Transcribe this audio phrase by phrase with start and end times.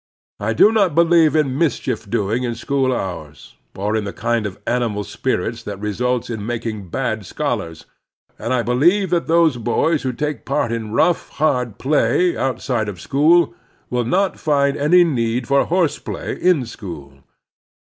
[0.39, 4.57] I do not believe in mischief doing in school hours, or in the kind of
[4.65, 9.09] animal spirits that results in making bad 154 The Strenuous Life scholars; and I believe
[9.11, 13.53] that those boys who take part in rough, hard play outside of school
[13.91, 17.19] will not find any need for horse play in school.